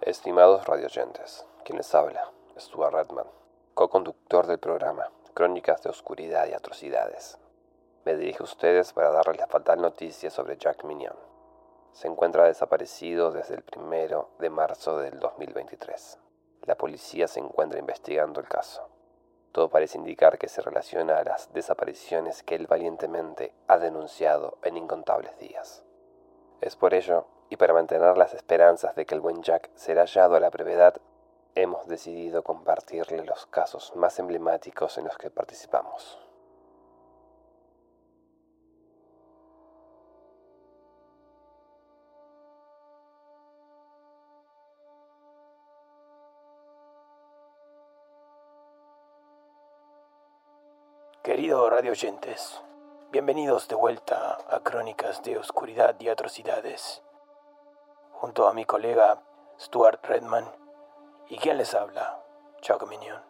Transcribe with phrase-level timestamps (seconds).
[0.00, 3.26] Estimados radioyentes, quien les habla, Stuart Redman,
[3.74, 7.38] co-conductor del programa Crónicas de Oscuridad y Atrocidades.
[8.06, 11.16] Me dirijo a ustedes para darles la fatal noticia sobre Jack Minion.
[11.90, 16.16] Se encuentra desaparecido desde el primero de marzo del 2023.
[16.66, 18.88] La policía se encuentra investigando el caso.
[19.50, 24.76] Todo parece indicar que se relaciona a las desapariciones que él valientemente ha denunciado en
[24.76, 25.82] incontables días.
[26.60, 30.36] Es por ello y para mantener las esperanzas de que el buen Jack será hallado
[30.36, 30.94] a la brevedad,
[31.56, 36.25] hemos decidido compartirle los casos más emblemáticos en los que participamos.
[51.26, 52.62] Querido radio oyentes,
[53.10, 57.02] bienvenidos de vuelta a Crónicas de Oscuridad y Atrocidades
[58.12, 59.20] junto a mi colega
[59.58, 60.48] Stuart Redman
[61.26, 62.22] y quien les habla,
[62.60, 63.20] Chuck Minion.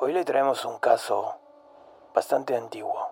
[0.00, 1.36] Hoy le traemos un caso
[2.12, 3.08] bastante antiguo.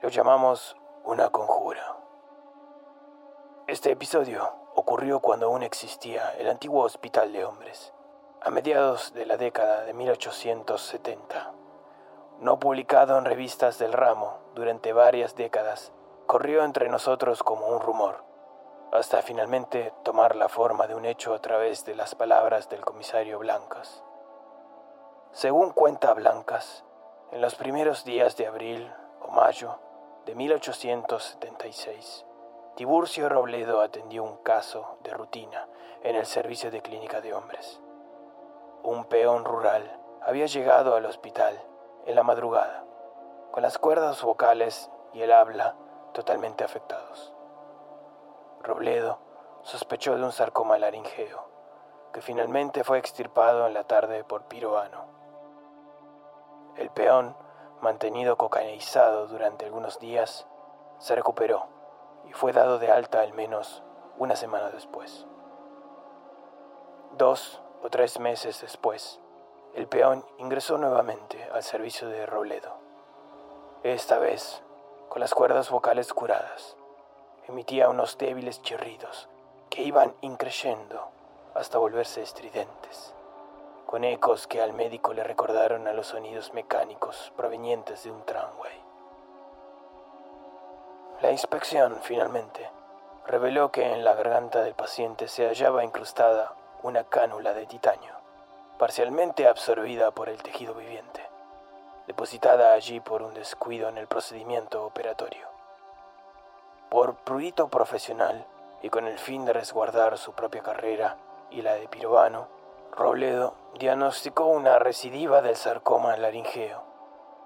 [0.00, 1.96] Lo llamamos una conjura.
[3.66, 7.92] Este episodio ocurrió cuando aún existía el antiguo hospital de hombres,
[8.40, 11.61] a mediados de la década de 1870.
[12.42, 15.92] No publicado en revistas del ramo durante varias décadas,
[16.26, 18.24] corrió entre nosotros como un rumor
[18.90, 23.38] hasta finalmente tomar la forma de un hecho a través de las palabras del comisario
[23.38, 24.02] Blancas.
[25.30, 26.84] Según cuenta Blancas,
[27.30, 29.78] en los primeros días de abril o mayo
[30.26, 32.26] de 1876,
[32.74, 35.68] Tiburcio Robledo atendió un caso de rutina
[36.02, 37.80] en el servicio de clínica de hombres.
[38.82, 41.62] Un peón rural había llegado al hospital
[42.06, 42.84] en la madrugada,
[43.50, 45.76] con las cuerdas vocales y el habla
[46.12, 47.32] totalmente afectados.
[48.62, 49.18] Robledo
[49.62, 51.48] sospechó de un sarcoma laringeo,
[52.12, 55.06] que finalmente fue extirpado en la tarde por Piroano.
[56.76, 57.36] El peón,
[57.80, 60.46] mantenido cocainizado durante algunos días,
[60.98, 61.66] se recuperó
[62.24, 63.82] y fue dado de alta al menos
[64.18, 65.26] una semana después.
[67.12, 69.20] Dos o tres meses después,
[69.74, 72.76] el peón ingresó nuevamente al servicio de Robledo,
[73.82, 74.62] esta vez
[75.08, 76.76] con las cuerdas vocales curadas
[77.48, 79.28] emitía unos débiles chirridos
[79.70, 81.10] que iban increyendo
[81.54, 83.14] hasta volverse estridentes,
[83.86, 88.84] con ecos que al médico le recordaron a los sonidos mecánicos provenientes de un tramway.
[91.22, 92.70] La inspección, finalmente,
[93.26, 98.21] reveló que en la garganta del paciente se hallaba incrustada una cánula de titanio,
[98.82, 101.24] parcialmente absorbida por el tejido viviente,
[102.08, 105.46] depositada allí por un descuido en el procedimiento operatorio.
[106.90, 108.44] Por prurito profesional
[108.82, 111.16] y con el fin de resguardar su propia carrera
[111.48, 112.48] y la de Pirovano,
[112.90, 116.82] Robledo diagnosticó una recidiva del sarcoma laringeo,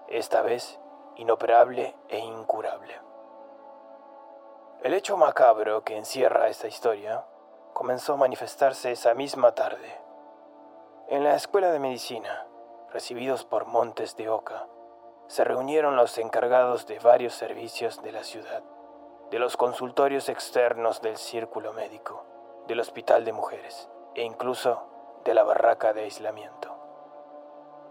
[0.08, 0.80] esta vez
[1.16, 2.98] inoperable e incurable.
[4.82, 7.26] El hecho macabro que encierra esta historia
[7.75, 10.06] comenzó a manifestarse esa misma tarde.
[11.09, 12.47] En la escuela de medicina,
[12.93, 14.67] recibidos por Montes de Oca,
[15.28, 18.62] se reunieron los encargados de varios servicios de la ciudad
[19.31, 22.25] de los consultorios externos del círculo médico,
[22.69, 24.83] del hospital de mujeres e incluso
[25.25, 26.77] de la barraca de aislamiento.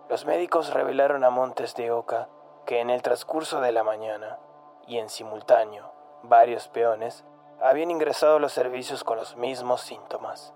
[0.09, 2.30] Los médicos revelaron a Montes de Oca
[2.66, 4.40] que en el transcurso de la mañana
[4.88, 5.92] y en simultáneo
[6.24, 7.26] varios peones
[7.62, 10.53] habían ingresado a los servicios con los mismos síntomas.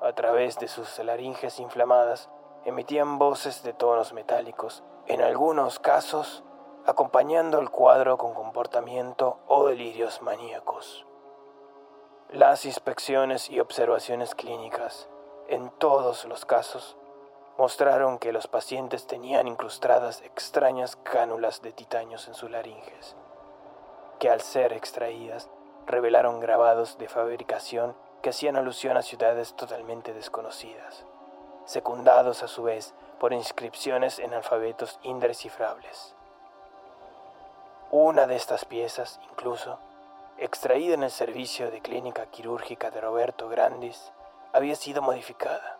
[0.00, 2.30] A través de sus laringes inflamadas
[2.64, 6.44] emitían voces de tonos metálicos, en algunos casos
[6.86, 11.04] acompañando el cuadro con comportamiento o delirios maníacos.
[12.30, 15.08] Las inspecciones y observaciones clínicas,
[15.48, 16.96] en todos los casos,
[17.58, 23.16] mostraron que los pacientes tenían incrustadas extrañas cánulas de titanio en sus laringes,
[24.20, 25.50] que al ser extraídas
[25.86, 31.04] revelaron grabados de fabricación que hacían alusión a ciudades totalmente desconocidas,
[31.64, 36.14] secundados a su vez por inscripciones en alfabetos indescifrables.
[37.90, 39.78] Una de estas piezas, incluso,
[40.36, 44.12] extraída en el servicio de clínica quirúrgica de Roberto Grandis,
[44.52, 45.78] había sido modificada,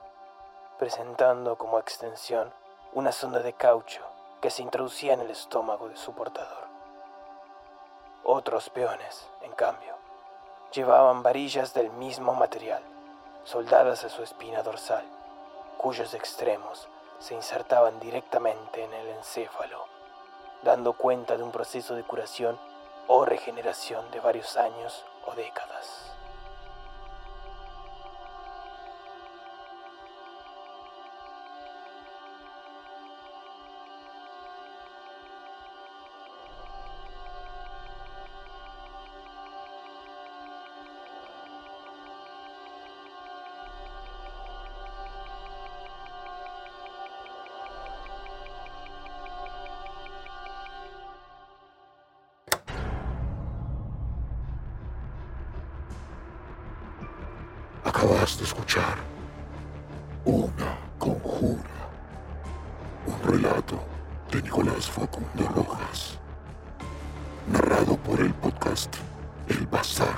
[0.78, 2.52] presentando como extensión
[2.94, 4.02] una sonda de caucho
[4.40, 6.66] que se introducía en el estómago de su portador.
[8.24, 9.97] Otros peones, en cambio,
[10.72, 12.82] llevaban varillas del mismo material,
[13.44, 15.04] soldadas a su espina dorsal,
[15.78, 16.88] cuyos extremos
[17.18, 19.86] se insertaban directamente en el encéfalo,
[20.62, 22.58] dando cuenta de un proceso de curación
[23.06, 26.07] o regeneración de varios años o décadas.
[57.98, 58.96] Acabas de escuchar
[60.24, 61.90] una conjura,
[63.04, 63.82] un relato
[64.30, 66.16] de Nicolás Facundo Rojas,
[67.50, 68.94] narrado por el podcast
[69.48, 70.14] El Bazar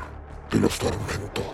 [0.50, 1.46] de los Tormentos.